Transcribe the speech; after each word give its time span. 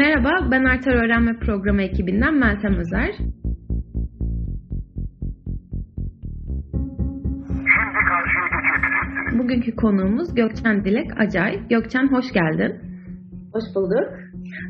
Merhaba, 0.00 0.50
ben 0.50 0.64
Arter 0.64 0.94
Öğrenme 1.04 1.38
Programı 1.38 1.82
ekibinden 1.82 2.34
Meltem 2.34 2.74
Özer. 2.74 3.12
Şimdi 7.56 8.00
karşıya 8.10 8.46
geçebilirsiniz. 8.54 9.38
Bugünkü 9.38 9.76
konuğumuz 9.76 10.34
Gökçen 10.34 10.84
Dilek 10.84 11.20
Acay. 11.20 11.68
Gökçen 11.70 12.06
hoş 12.06 12.32
geldin. 12.32 12.72
Hoş 13.52 13.64
bulduk. 13.74 14.08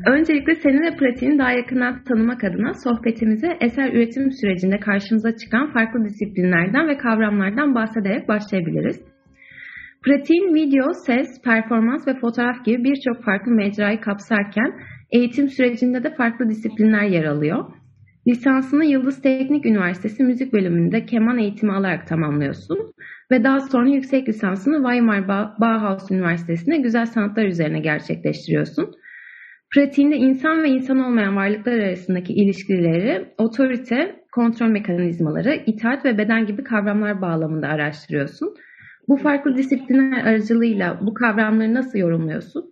Öncelikle 0.07 0.55
seni 0.55 0.81
ve 0.81 0.95
pratiğini 0.95 1.39
daha 1.39 1.51
yakından 1.51 2.03
tanımak 2.03 2.43
adına 2.43 2.73
sohbetimize 2.73 3.57
eser 3.61 3.93
üretim 3.93 4.31
sürecinde 4.31 4.79
karşımıza 4.79 5.37
çıkan 5.37 5.73
farklı 5.73 6.05
disiplinlerden 6.05 6.87
ve 6.87 6.97
kavramlardan 6.97 7.75
bahsederek 7.75 8.27
başlayabiliriz. 8.27 9.01
Pratiğin 10.05 10.53
video, 10.53 10.93
ses, 11.05 11.41
performans 11.43 12.07
ve 12.07 12.13
fotoğraf 12.19 12.65
gibi 12.65 12.83
birçok 12.83 13.23
farklı 13.23 13.51
mecrayı 13.51 14.01
kapsarken 14.01 14.73
eğitim 15.11 15.49
sürecinde 15.49 16.03
de 16.03 16.15
farklı 16.15 16.49
disiplinler 16.49 17.03
yer 17.03 17.23
alıyor. 17.23 17.65
Lisansını 18.27 18.85
Yıldız 18.85 19.21
Teknik 19.21 19.65
Üniversitesi 19.65 20.23
Müzik 20.23 20.53
Bölümünde 20.53 21.05
keman 21.05 21.37
eğitimi 21.37 21.73
alarak 21.73 22.07
tamamlıyorsun 22.07 22.93
ve 23.31 23.43
daha 23.43 23.59
sonra 23.59 23.89
yüksek 23.89 24.29
lisansını 24.29 24.75
Weimar 24.75 25.27
Bauhaus 25.61 26.11
Üniversitesi'nde 26.11 26.77
güzel 26.77 27.05
sanatlar 27.05 27.45
üzerine 27.45 27.79
gerçekleştiriyorsun. 27.79 28.91
Pratiğinde 29.73 30.15
insan 30.15 30.63
ve 30.63 30.69
insan 30.69 30.99
olmayan 30.99 31.35
varlıklar 31.35 31.79
arasındaki 31.79 32.33
ilişkileri, 32.33 33.25
otorite, 33.37 34.15
kontrol 34.31 34.67
mekanizmaları, 34.67 35.55
itaat 35.65 36.05
ve 36.05 36.17
beden 36.17 36.45
gibi 36.45 36.63
kavramlar 36.63 37.21
bağlamında 37.21 37.67
araştırıyorsun. 37.67 38.55
Bu 39.07 39.17
farklı 39.17 39.57
disiplinler 39.57 40.25
aracılığıyla 40.25 40.99
bu 41.01 41.13
kavramları 41.13 41.73
nasıl 41.73 41.99
yorumluyorsun? 41.99 42.70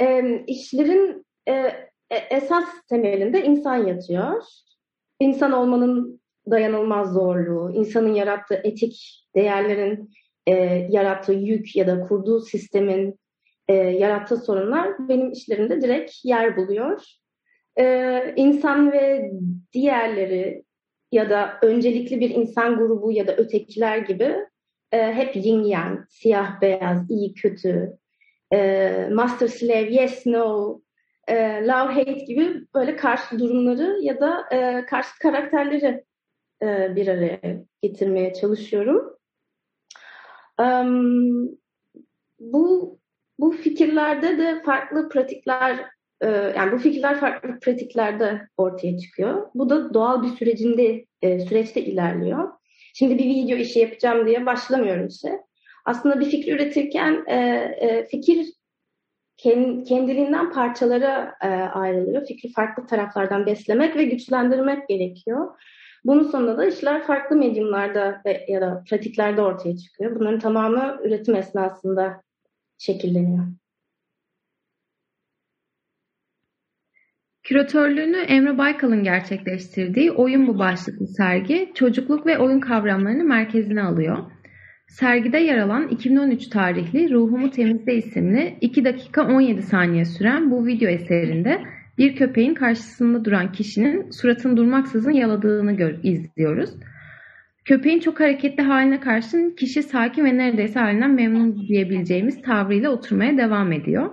E, 0.00 0.38
işlerin 0.46 1.26
e, 1.48 1.70
esas 2.30 2.64
temelinde 2.88 3.44
insan 3.44 3.76
yatıyor. 3.86 4.42
İnsan 5.20 5.52
olmanın 5.52 6.20
dayanılmaz 6.50 7.12
zorluğu, 7.12 7.72
insanın 7.74 8.14
yarattığı 8.14 8.60
etik 8.64 9.24
değerlerin 9.34 10.10
e, 10.46 10.54
yarattığı 10.90 11.32
yük 11.32 11.76
ya 11.76 11.86
da 11.86 12.00
kurduğu 12.00 12.40
sistemin 12.40 13.18
e, 13.68 13.74
yarattığı 13.74 14.36
sorunlar 14.36 15.08
benim 15.08 15.32
işlerimde 15.32 15.80
direkt 15.80 16.12
yer 16.24 16.56
buluyor. 16.56 17.02
E, 17.78 18.34
insan 18.36 18.92
ve 18.92 19.30
diğerleri 19.72 20.64
ya 21.12 21.30
da 21.30 21.58
öncelikli 21.62 22.20
bir 22.20 22.30
insan 22.30 22.76
grubu 22.76 23.12
ya 23.12 23.26
da 23.26 23.36
ötekiler 23.36 23.98
gibi 23.98 24.36
e, 24.92 25.14
hep 25.14 25.36
yin 25.36 25.64
yang, 25.64 26.04
siyah 26.08 26.60
beyaz, 26.60 27.10
iyi 27.10 27.34
kötü, 27.34 27.98
e, 28.52 29.08
master 29.12 29.48
slave, 29.48 29.90
yes 29.90 30.26
no, 30.26 30.80
e, 31.28 31.34
love 31.66 31.92
hate 31.92 32.12
gibi 32.12 32.66
böyle 32.74 32.96
karşı 32.96 33.38
durumları 33.38 33.98
ya 34.02 34.20
da 34.20 34.44
e, 34.52 34.86
karşı 34.86 35.18
karakterleri 35.18 36.04
e, 36.62 36.96
bir 36.96 37.08
araya 37.08 37.40
getirmeye 37.82 38.34
çalışıyorum. 38.34 39.16
Um, 40.60 41.48
bu 42.40 42.98
bu 43.38 43.52
fikirlerde 43.52 44.38
de 44.38 44.62
farklı 44.62 45.08
pratikler 45.08 45.86
e, 46.20 46.26
yani 46.28 46.72
bu 46.72 46.78
fikirler 46.78 47.20
farklı 47.20 47.60
pratiklerde 47.60 48.48
ortaya 48.56 48.98
çıkıyor. 48.98 49.48
Bu 49.54 49.70
da 49.70 49.94
doğal 49.94 50.22
bir 50.22 50.28
sürecinde 50.28 51.06
e, 51.22 51.40
süreçte 51.40 51.80
ilerliyor. 51.80 52.52
Şimdi 52.94 53.18
bir 53.18 53.24
video 53.24 53.56
işi 53.58 53.78
yapacağım 53.78 54.26
diye 54.26 54.46
başlamıyorum 54.46 55.06
işe. 55.06 55.45
Aslında 55.86 56.20
bir 56.20 56.30
fikir 56.30 56.54
üretirken 56.54 57.24
e, 57.26 57.36
e, 57.80 58.06
fikir 58.06 58.46
kendiliğinden 59.88 60.52
parçalara 60.52 61.34
e, 61.42 61.48
ayrılıyor. 61.48 62.26
Fikri 62.26 62.52
farklı 62.52 62.86
taraflardan 62.86 63.46
beslemek 63.46 63.96
ve 63.96 64.04
güçlendirmek 64.04 64.88
gerekiyor. 64.88 65.60
Bunun 66.04 66.22
sonunda 66.22 66.58
da 66.58 66.66
işler 66.66 67.02
farklı 67.06 67.36
medyumlarda 67.36 68.22
ya 68.48 68.60
da 68.60 68.84
pratiklerde 68.90 69.42
ortaya 69.42 69.76
çıkıyor. 69.76 70.14
Bunların 70.14 70.40
tamamı 70.40 70.98
üretim 71.04 71.34
esnasında 71.34 72.22
şekilleniyor. 72.78 73.44
Küratörlüğünü 77.42 78.16
Emre 78.16 78.58
Baykal'ın 78.58 79.04
gerçekleştirdiği 79.04 80.12
Oyun 80.12 80.46
Bu 80.48 80.58
başlıklı 80.58 81.06
sergi, 81.06 81.72
çocukluk 81.74 82.26
ve 82.26 82.38
oyun 82.38 82.60
kavramlarını 82.60 83.24
merkezine 83.24 83.82
alıyor. 83.82 84.18
Sergide 84.88 85.38
yer 85.38 85.58
alan 85.58 85.88
2013 85.88 86.48
tarihli 86.48 87.10
Ruhumu 87.10 87.50
Temizle 87.50 87.94
isimli 87.94 88.56
2 88.60 88.84
dakika 88.84 89.26
17 89.26 89.62
saniye 89.62 90.04
süren 90.04 90.50
bu 90.50 90.66
video 90.66 90.88
eserinde 90.88 91.62
bir 91.98 92.16
köpeğin 92.16 92.54
karşısında 92.54 93.24
duran 93.24 93.52
kişinin 93.52 94.10
suratını 94.10 94.56
durmaksızın 94.56 95.10
yaladığını 95.10 95.72
gör, 95.72 95.94
izliyoruz. 96.02 96.70
Köpeğin 97.64 98.00
çok 98.00 98.20
hareketli 98.20 98.62
haline 98.62 99.00
karşın 99.00 99.50
kişi 99.50 99.82
sakin 99.82 100.24
ve 100.24 100.36
neredeyse 100.36 100.80
halinden 100.80 101.10
memnun 101.10 101.68
diyebileceğimiz 101.68 102.42
tavrıyla 102.42 102.90
oturmaya 102.90 103.38
devam 103.38 103.72
ediyor. 103.72 104.10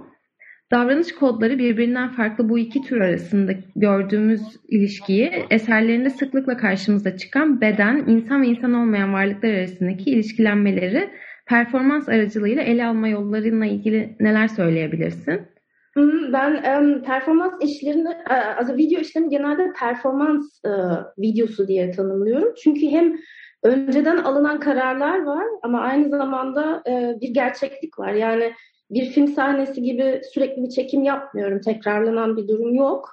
Davranış 0.74 1.16
kodları 1.16 1.58
birbirinden 1.58 2.10
farklı 2.10 2.50
bu 2.50 2.60
iki 2.60 2.82
tür 2.82 3.02
arasında 3.02 3.52
gördüğümüz 3.76 4.42
ilişkiyi 4.68 5.32
eserlerinde 5.50 6.10
sıklıkla 6.10 6.58
karşımıza 6.58 7.18
çıkan 7.18 7.62
beden, 7.62 8.04
insan 8.08 8.42
ve 8.42 8.48
insan 8.48 8.74
olmayan 8.74 9.14
varlıklar 9.14 9.54
arasındaki 9.54 10.10
ilişkilenmeleri 10.10 11.10
performans 11.46 12.10
aracılığıyla 12.10 12.64
ele 12.64 12.86
alma 12.86 13.08
yollarıyla 13.08 13.66
ilgili 13.66 14.16
neler 14.20 14.48
söyleyebilirsin? 14.48 15.42
Ben 16.34 16.82
um, 16.82 17.04
performans 17.04 17.54
işlerini, 17.62 18.10
az 18.60 18.78
video 18.78 19.00
işlerini 19.00 19.30
genelde 19.30 19.74
performans 19.80 20.62
uh, 20.66 20.98
videosu 21.18 21.68
diye 21.68 21.92
tanımlıyorum. 21.92 22.54
Çünkü 22.64 22.88
hem 22.88 23.16
önceden 23.64 24.18
alınan 24.18 24.60
kararlar 24.60 25.24
var 25.24 25.46
ama 25.64 25.82
aynı 25.82 26.10
zamanda 26.10 26.84
uh, 26.88 27.22
bir 27.22 27.34
gerçeklik 27.34 28.00
var. 28.00 28.14
Yani 28.14 28.54
bir 28.94 29.06
film 29.06 29.28
sahnesi 29.28 29.82
gibi 29.82 30.22
sürekli 30.34 30.64
bir 30.64 30.70
çekim 30.70 31.04
yapmıyorum. 31.04 31.62
Tekrarlanan 31.62 32.38
bir 32.38 32.48
durum 32.48 32.76
yok. 32.76 33.10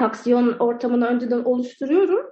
Aksiyon 0.00 0.52
ortamını 0.58 1.06
önceden 1.06 1.44
oluşturuyorum. 1.44 2.26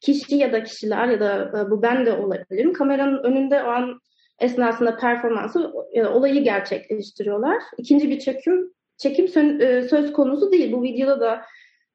Kişi 0.00 0.36
ya 0.36 0.52
da 0.52 0.64
kişiler 0.64 1.08
ya 1.08 1.20
da 1.20 1.60
e, 1.60 1.70
bu 1.70 1.82
ben 1.82 2.06
de 2.06 2.12
olabilirim. 2.12 2.72
Kameranın 2.72 3.22
önünde 3.24 3.62
o 3.62 3.66
an 3.66 4.00
esnasında 4.38 4.96
performansı 4.96 5.72
e, 5.92 6.04
olayı 6.04 6.44
gerçekleştiriyorlar. 6.44 7.62
İkinci 7.78 8.10
bir 8.10 8.18
çekim 8.18 8.72
çekim 8.96 9.60
e, 9.60 9.82
söz 9.82 10.12
konusu 10.12 10.52
değil. 10.52 10.72
Bu 10.72 10.82
videoda 10.82 11.20
da 11.20 11.42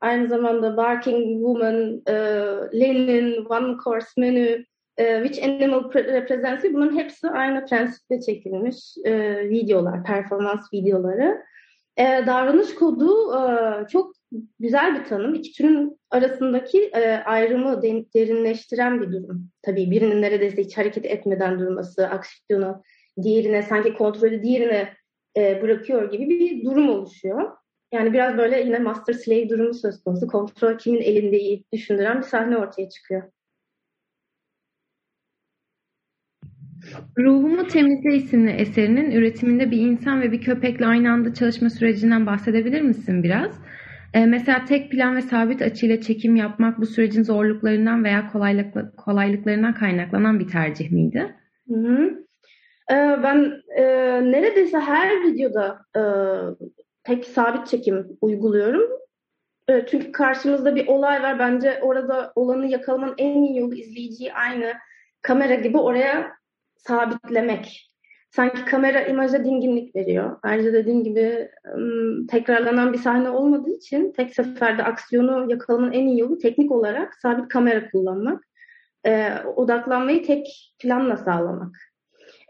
aynı 0.02 0.28
zamanda 0.28 0.78
Barking 0.78 1.26
Woman, 1.26 2.02
Lenin, 2.74 3.46
One 3.46 3.78
Course 3.84 4.08
Menu, 4.18 4.64
e, 4.98 5.24
which 5.24 5.44
Animal 5.44 5.94
Represents 5.94 6.64
bunun 6.74 6.98
hepsi 6.98 7.30
aynı 7.30 7.66
prensiple 7.66 8.22
çekilmiş 8.22 8.98
e, 9.06 9.40
videolar, 9.50 10.04
performans 10.04 10.74
videoları. 10.74 11.44
E, 11.98 12.04
davranış 12.04 12.76
kodu 12.76 13.36
e, 13.36 13.42
çok 13.88 14.14
güzel 14.60 15.00
bir 15.00 15.06
tanım. 15.06 15.36
İki 15.36 15.54
türün 15.54 16.00
arasındaki 16.12 16.84
e, 16.84 17.16
ayrımı 17.16 17.82
derinleştiren 18.16 19.02
bir 19.02 19.12
durum. 19.12 19.50
Tabii 19.62 19.92
birinin 19.92 20.22
neredeyse 20.22 20.64
hiç 20.64 20.78
hareket 20.78 21.06
etmeden 21.06 21.60
durması, 21.60 22.08
aksiyonu 22.08 22.84
diğerine 23.24 23.64
sanki 23.64 23.94
kontrolü 23.94 24.44
diğerine 24.44 24.94
e, 25.38 25.62
bırakıyor 25.62 26.12
gibi 26.12 26.30
bir 26.30 26.66
durum 26.66 26.90
oluşuyor. 26.90 27.52
Yani 27.94 28.14
biraz 28.14 28.38
böyle 28.38 28.62
yine 28.62 28.80
master 28.80 29.14
slave 29.14 29.50
durumu 29.50 29.74
söz 29.74 30.04
konusu. 30.04 30.28
Kontrol 30.28 30.78
kimin 30.78 31.02
elindeyi 31.02 31.64
düşündüren 31.74 32.18
bir 32.18 32.24
sahne 32.24 32.58
ortaya 32.58 32.90
çıkıyor. 32.90 33.24
Ruhumu 37.18 37.68
Temizle 37.68 38.16
isimli 38.16 38.52
eserinin 38.52 39.12
üretiminde 39.12 39.72
bir 39.72 39.78
insan 39.78 40.22
ve 40.22 40.32
bir 40.32 40.42
köpekle 40.42 40.86
aynı 40.86 41.12
anda 41.12 41.34
çalışma 41.34 41.70
sürecinden 41.70 42.26
bahsedebilir 42.26 42.82
misin 42.82 43.24
biraz? 43.24 43.62
Ee, 44.14 44.26
mesela 44.26 44.66
tek 44.66 44.92
plan 44.92 45.16
ve 45.16 45.22
sabit 45.22 45.62
açıyla 45.62 46.02
çekim 46.02 46.36
yapmak 46.36 46.80
bu 46.82 46.86
sürecin 46.86 47.24
zorluklarından 47.24 48.04
veya 48.04 48.28
kolaylık, 48.32 48.98
kolaylıklarından 48.98 49.74
kaynaklanan 49.74 50.40
bir 50.40 50.48
tercih 50.48 50.92
miydi? 50.92 51.36
Hı 51.68 51.76
hı. 51.76 52.28
Ee, 52.92 53.24
ben 53.24 53.54
e, 53.78 53.84
neredeyse 54.32 54.80
her 54.80 55.24
videoda 55.24 55.80
e, 55.96 56.02
tek 57.04 57.26
sabit 57.26 57.68
çekim 57.68 58.08
uyguluyorum. 58.22 58.82
E, 59.70 59.86
çünkü 59.86 60.12
karşımızda 60.12 60.76
bir 60.76 60.88
olay 60.88 61.24
var. 61.24 61.40
Bence 61.40 61.80
orada 61.82 62.32
olanı 62.36 62.68
yakalamanın 62.68 63.16
en 63.18 63.42
iyi 63.42 63.60
yolu 63.60 63.76
izleyiciyi 63.76 64.34
aynı 64.34 64.74
kamera 65.22 65.56
gibi 65.56 65.78
oraya 65.78 66.37
sabitlemek. 66.78 67.88
Sanki 68.32 68.66
kamera 68.66 69.02
imaja 69.02 69.46
dinginlik 69.46 69.96
veriyor. 69.96 70.40
Ayrıca 70.44 70.74
dediğim 70.74 71.04
gibi 71.04 71.50
tekrarlanan 72.30 72.94
bir 72.94 72.98
sahne 72.98 73.30
olmadığı 73.30 73.70
için 73.70 74.12
tek 74.12 74.36
seferde 74.36 74.84
aksiyonu 74.84 75.52
yakalamanın 75.52 75.92
en 75.92 76.08
iyi 76.08 76.20
yolu 76.20 76.38
teknik 76.38 76.72
olarak 76.72 77.16
sabit 77.22 77.48
kamera 77.48 77.90
kullanmak. 77.90 78.44
E, 79.06 79.34
odaklanmayı 79.56 80.24
tek 80.24 80.74
planla 80.80 81.18
sağlamak. 81.18 81.76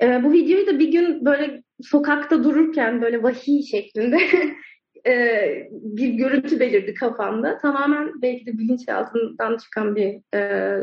E, 0.02 0.24
bu 0.24 0.34
videoyu 0.34 0.68
da 0.68 0.80
bir 0.80 0.92
gün 0.92 1.26
böyle 1.26 1.64
sokakta 1.82 2.44
dururken 2.44 3.02
böyle 3.02 3.24
vahiy 3.24 3.64
şeklinde 3.64 4.18
e, 5.08 5.68
bir 5.72 6.10
görüntü 6.10 6.60
belirdi 6.60 6.94
kafamda. 6.94 7.58
Tamamen 7.58 8.22
belki 8.22 8.46
de 8.46 8.58
bilinçaltından 8.58 9.58
çıkan 9.58 9.96
bir 9.96 10.38
e, 10.38 10.80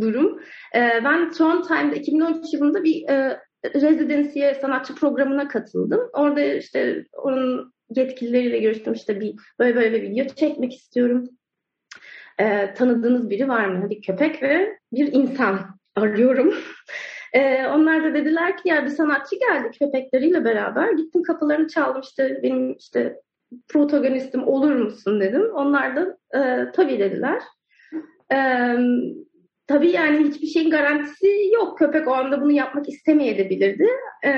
durum. 0.00 0.40
E, 0.74 0.80
ben 1.04 1.30
Trondheim'da 1.30 1.94
2013 1.94 2.54
yılında 2.54 2.84
bir 2.84 3.08
e, 3.08 3.40
rezidansiye 3.64 4.54
sanatçı 4.54 4.94
programına 4.94 5.48
katıldım. 5.48 6.00
Orada 6.12 6.40
işte 6.40 7.06
onun 7.12 7.72
yetkilileriyle 7.96 8.58
görüştüm. 8.58 8.92
İşte 8.92 9.20
bir 9.20 9.34
böyle 9.58 9.76
böyle 9.76 10.02
bir 10.02 10.10
video 10.10 10.34
çekmek 10.34 10.74
istiyorum. 10.74 11.28
E, 12.40 12.74
tanıdığınız 12.74 13.30
biri 13.30 13.48
var 13.48 13.66
mı? 13.66 13.90
Bir 13.90 14.02
köpek 14.02 14.42
ve 14.42 14.78
bir 14.92 15.12
insan 15.12 15.60
arıyorum. 15.96 16.54
E, 17.32 17.66
onlar 17.66 18.04
da 18.04 18.14
dediler 18.14 18.56
ki 18.56 18.68
ya 18.68 18.84
bir 18.84 18.90
sanatçı 18.90 19.36
geldi 19.36 19.70
köpekleriyle 19.78 20.44
beraber. 20.44 20.92
Gittim 20.92 21.22
kapılarını 21.22 21.68
çaldım 21.68 22.00
işte 22.00 22.40
benim 22.42 22.72
işte 22.72 23.20
protagonistim 23.68 24.48
olur 24.48 24.72
musun 24.72 25.20
dedim. 25.20 25.50
Onlar 25.54 25.96
da 25.96 26.18
e, 26.34 26.70
tabii 26.72 26.98
dediler. 26.98 27.42
E, 28.32 28.36
tabii 29.70 29.90
yani 29.90 30.28
hiçbir 30.28 30.46
şeyin 30.46 30.70
garantisi 30.70 31.26
yok. 31.54 31.78
Köpek 31.78 32.08
o 32.08 32.12
anda 32.12 32.42
bunu 32.42 32.52
yapmak 32.52 32.88
istemeyebilirdi. 32.88 33.86
E, 34.24 34.30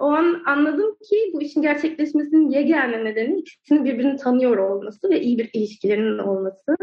o 0.00 0.04
an 0.04 0.42
anladım 0.46 0.96
ki 1.10 1.16
bu 1.34 1.42
işin 1.42 1.62
gerçekleşmesinin 1.62 2.50
yegane 2.50 3.04
nedeni 3.04 3.38
ikisinin 3.38 3.84
birbirini 3.84 4.16
tanıyor 4.16 4.56
olması 4.56 5.10
ve 5.10 5.20
iyi 5.20 5.38
bir 5.38 5.50
ilişkilerinin 5.52 6.18
olması. 6.18 6.76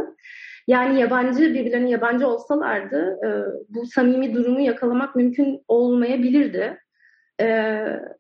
Yani 0.68 1.00
yabancı, 1.00 1.54
birbirlerine 1.54 1.90
yabancı 1.90 2.28
olsalardı 2.28 3.20
e, 3.26 3.30
bu 3.70 3.86
samimi 3.86 4.34
durumu 4.34 4.62
yakalamak 4.62 5.16
mümkün 5.16 5.62
olmayabilirdi. 5.68 6.78
E, 7.42 7.78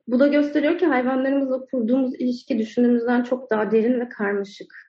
bu 0.07 0.19
da 0.19 0.28
gösteriyor 0.28 0.78
ki 0.78 0.86
hayvanlarımızla 0.86 1.66
kurduğumuz 1.66 2.16
ilişki 2.16 2.60
düşündüğümüzden 2.60 3.24
çok 3.24 3.51
daha 3.51 3.71
derin 3.71 4.00
ve 4.00 4.10
karmaşık. 4.10 4.84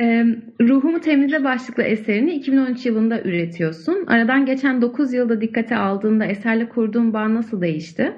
E, 0.00 0.24
Ruhumu 0.60 1.00
Temizle 1.00 1.44
başlıklı 1.44 1.82
eserini 1.82 2.34
2013 2.34 2.86
yılında 2.86 3.22
üretiyorsun. 3.22 4.06
Aradan 4.06 4.46
geçen 4.46 4.82
9 4.82 5.12
yılda 5.12 5.40
dikkate 5.40 5.76
aldığında 5.76 6.24
eserle 6.24 6.68
kurduğun 6.68 7.12
bağ 7.12 7.34
nasıl 7.34 7.60
değişti? 7.60 8.12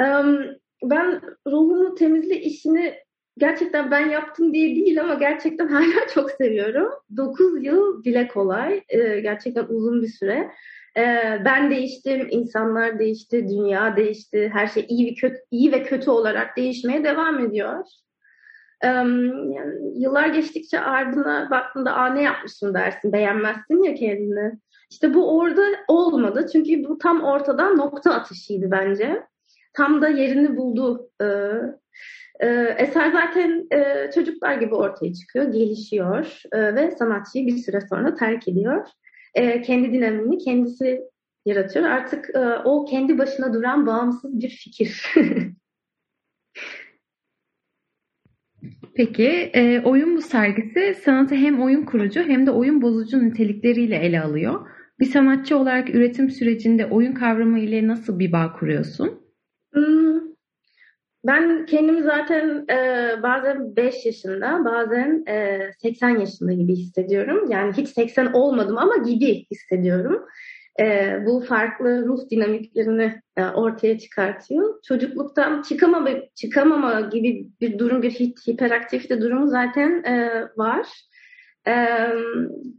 E, 0.00 0.06
ben 0.82 1.20
Ruhumu 1.46 1.94
Temizle 1.94 2.40
işini 2.40 2.94
gerçekten 3.38 3.90
ben 3.90 4.10
yaptım 4.10 4.54
diye 4.54 4.76
değil 4.76 5.00
ama 5.00 5.14
gerçekten 5.14 5.68
hala 5.68 6.08
çok 6.14 6.30
seviyorum. 6.30 6.88
9 7.16 7.64
yıl 7.64 8.04
dile 8.04 8.28
kolay. 8.28 8.82
E, 8.88 9.20
gerçekten 9.20 9.64
uzun 9.68 10.02
bir 10.02 10.08
süre. 10.08 10.50
E, 10.96 11.02
ben 11.44 11.70
değiştim, 11.70 12.26
insanlar 12.30 12.98
değişti, 12.98 13.48
dünya 13.48 13.96
değişti. 13.96 14.50
Her 14.52 14.66
şey 14.66 14.86
iyi 14.88 15.10
ve 15.10 15.14
kötü, 15.14 15.36
iyi 15.50 15.72
ve 15.72 15.82
kötü 15.82 16.10
olarak 16.10 16.56
değişmeye 16.56 17.04
devam 17.04 17.46
ediyor. 17.46 17.84
Yıllar 19.94 20.28
geçtikçe 20.28 20.80
ardına 20.80 21.50
baktığında 21.50 21.92
Aa, 21.94 22.08
ne 22.08 22.22
yapmışsın 22.22 22.74
dersin, 22.74 23.12
beğenmezsin 23.12 23.82
ya 23.82 23.94
kendini. 23.94 24.52
İşte 24.90 25.14
bu 25.14 25.38
orada 25.38 25.62
olmadı. 25.88 26.46
Çünkü 26.52 26.84
bu 26.88 26.98
tam 26.98 27.20
ortadan 27.20 27.76
nokta 27.76 28.14
atışıydı 28.14 28.70
bence. 28.70 29.22
Tam 29.72 30.02
da 30.02 30.08
yerini 30.08 30.56
buldu. 30.56 31.10
E, 31.20 31.26
e, 32.40 32.76
eser 32.78 33.12
zaten 33.12 33.66
e, 33.72 34.10
çocuklar 34.14 34.54
gibi 34.54 34.74
ortaya 34.74 35.14
çıkıyor, 35.14 35.52
gelişiyor 35.52 36.42
e, 36.52 36.74
ve 36.74 36.90
sanatçıyı 36.90 37.46
bir 37.46 37.56
süre 37.56 37.80
sonra 37.80 38.14
terk 38.14 38.48
ediyor. 38.48 38.86
Kendi 39.64 39.92
dinamini 39.92 40.38
kendisi 40.38 41.00
yaratıyor. 41.44 41.84
Artık 41.84 42.30
o 42.64 42.84
kendi 42.84 43.18
başına 43.18 43.54
duran 43.54 43.86
bağımsız 43.86 44.40
bir 44.40 44.48
fikir. 44.48 45.14
Peki, 48.96 49.50
e, 49.54 49.80
oyun 49.80 50.16
bu 50.16 50.22
sergisi 50.22 50.94
sanatı 50.94 51.34
hem 51.34 51.62
oyun 51.62 51.84
kurucu 51.84 52.20
hem 52.22 52.46
de 52.46 52.50
oyun 52.50 52.82
bozucu 52.82 53.28
nitelikleriyle 53.28 53.96
ele 53.96 54.20
alıyor. 54.20 54.68
Bir 55.00 55.06
sanatçı 55.06 55.58
olarak 55.58 55.94
üretim 55.94 56.30
sürecinde 56.30 56.86
oyun 56.86 57.12
kavramı 57.12 57.58
ile 57.58 57.88
nasıl 57.88 58.18
bir 58.18 58.32
bağ 58.32 58.52
kuruyorsun? 58.52 59.20
Hmm, 59.72 60.20
ben 61.26 61.66
kendimi 61.66 62.02
zaten 62.02 62.64
e, 62.70 63.08
bazen 63.22 63.76
5 63.76 64.06
yaşında, 64.06 64.64
bazen 64.64 65.24
e, 65.28 65.60
80 65.78 66.08
yaşında 66.08 66.52
gibi 66.52 66.76
hissediyorum. 66.76 67.50
Yani 67.50 67.72
hiç 67.72 67.88
80 67.88 68.32
olmadım 68.32 68.78
ama 68.78 68.96
gibi 68.96 69.44
hissediyorum. 69.50 70.24
E, 70.80 71.18
bu 71.26 71.40
farklı 71.40 72.06
ruh 72.06 72.30
dinamiklerini 72.30 73.20
e, 73.36 73.44
ortaya 73.44 73.98
çıkartıyor. 73.98 74.82
Çocukluktan 74.82 75.62
çıkamama, 75.62 76.10
çıkamama 76.34 77.00
gibi 77.00 77.48
bir 77.60 77.78
durum, 77.78 78.02
bir 78.02 78.10
hiperaktifte 78.10 79.20
durumu 79.20 79.48
zaten 79.48 80.02
e, 80.04 80.44
var. 80.56 80.86
E, 81.66 81.74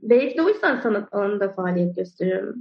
belki 0.01 0.37
de 0.37 0.41
o 0.41 0.49
yüzden 0.49 0.79
sanat 0.79 1.13
alanında 1.13 1.53
faaliyet 1.53 1.95
gösteriyorum. 1.95 2.55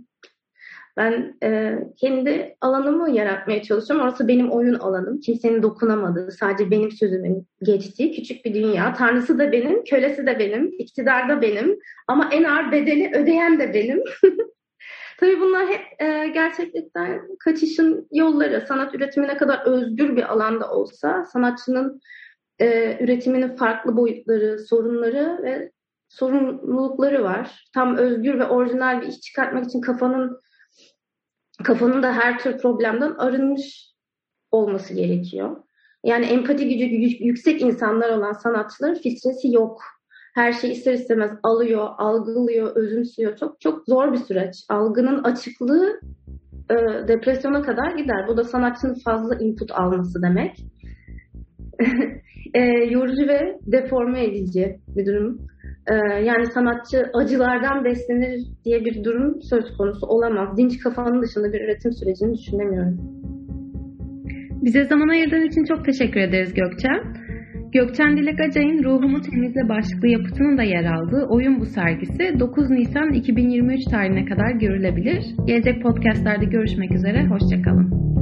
Ben 0.96 1.36
e, 1.42 1.78
kendi 1.96 2.56
alanımı 2.60 3.10
yaratmaya 3.10 3.62
çalışıyorum. 3.62 4.06
Orası 4.06 4.28
benim 4.28 4.50
oyun 4.50 4.74
alanım. 4.74 5.20
Kimsenin 5.20 5.62
dokunamadığı, 5.62 6.30
sadece 6.30 6.70
benim 6.70 6.90
sözümün 6.90 7.46
geçtiği 7.62 8.12
küçük 8.12 8.44
bir 8.44 8.54
dünya. 8.54 8.94
Tanrısı 8.94 9.38
da 9.38 9.52
benim, 9.52 9.84
kölesi 9.84 10.26
de 10.26 10.38
benim, 10.38 10.72
iktidar 10.78 11.28
da 11.28 11.42
benim. 11.42 11.78
Ama 12.08 12.28
en 12.32 12.44
ağır 12.44 12.72
bedeli 12.72 13.12
ödeyen 13.16 13.58
de 13.58 13.74
benim. 13.74 14.02
Tabii 15.24 15.40
bunlar 15.40 15.68
hep 15.68 16.02
e, 16.02 16.28
gerçeklikten 16.28 17.36
kaçışın 17.38 18.08
yolları. 18.12 18.64
Sanat 18.68 18.94
üretimi 18.94 19.28
ne 19.28 19.36
kadar 19.36 19.66
özgür 19.66 20.16
bir 20.16 20.32
alanda 20.32 20.70
olsa 20.70 21.24
sanatçının 21.24 22.00
e, 22.58 22.98
üretiminin 23.04 23.56
farklı 23.56 23.96
boyutları, 23.96 24.58
sorunları 24.58 25.42
ve 25.42 25.72
sorumlulukları 26.08 27.24
var. 27.24 27.64
Tam 27.74 27.96
özgür 27.96 28.38
ve 28.38 28.44
orijinal 28.46 29.02
bir 29.02 29.06
iş 29.06 29.20
çıkartmak 29.20 29.64
için 29.64 29.80
kafanın 29.80 30.40
kafanın 31.64 32.02
da 32.02 32.12
her 32.12 32.38
tür 32.38 32.58
problemden 32.58 33.10
arınmış 33.10 33.94
olması 34.50 34.94
gerekiyor. 34.94 35.56
Yani 36.04 36.26
empati 36.26 36.68
gücü 36.68 37.24
yüksek 37.24 37.62
insanlar 37.62 38.10
olan 38.10 38.32
sanatçıların 38.32 38.94
filtresi 38.94 39.52
yok. 39.52 39.82
Her 40.34 40.52
şeyi 40.52 40.72
ister 40.72 40.92
istemez 40.92 41.30
alıyor, 41.42 41.88
algılıyor, 41.98 42.76
özümsüyor. 42.76 43.36
Çok 43.36 43.60
çok 43.60 43.84
zor 43.86 44.12
bir 44.12 44.18
süreç. 44.18 44.64
Algının 44.68 45.24
açıklığı 45.24 46.00
e, 46.70 46.76
depresyona 47.08 47.62
kadar 47.62 47.96
gider. 47.96 48.28
Bu 48.28 48.36
da 48.36 48.44
sanatçının 48.44 48.94
fazla 49.04 49.34
input 49.34 49.70
alması 49.72 50.22
demek. 50.22 50.56
e, 52.54 52.60
yorucu 52.90 53.28
ve 53.28 53.58
deforme 53.66 54.24
edici 54.24 54.80
bir 54.88 55.06
durum. 55.06 55.46
Ee, 55.90 55.94
yani 56.24 56.46
sanatçı 56.46 57.10
acılardan 57.14 57.84
beslenir 57.84 58.42
diye 58.64 58.84
bir 58.84 59.04
durum 59.04 59.42
söz 59.42 59.76
konusu 59.76 60.06
olamaz. 60.06 60.56
Dinç 60.56 60.78
kafanın 60.78 61.22
dışında 61.22 61.52
bir 61.52 61.60
üretim 61.60 61.92
sürecini 61.92 62.34
düşünemiyorum. 62.34 62.98
Bize 64.62 64.84
zaman 64.84 65.08
ayırdığın 65.08 65.48
için 65.48 65.64
çok 65.64 65.84
teşekkür 65.84 66.20
ederiz 66.20 66.54
Gökçen. 66.54 67.23
Gökçen 67.74 68.16
Dilek 68.16 68.40
Acay'ın 68.40 68.84
Ruhumu 68.84 69.20
Temizle 69.20 69.68
başlıklı 69.68 70.08
yapıtının 70.08 70.58
da 70.58 70.62
yer 70.62 70.84
aldığı 70.84 71.26
Oyun 71.28 71.60
Bu 71.60 71.66
sergisi 71.66 72.40
9 72.40 72.70
Nisan 72.70 73.12
2023 73.12 73.84
tarihine 73.84 74.24
kadar 74.24 74.50
görülebilir. 74.50 75.24
Gelecek 75.46 75.82
podcastlerde 75.82 76.44
görüşmek 76.44 76.94
üzere, 76.94 77.26
hoşçakalın. 77.26 78.13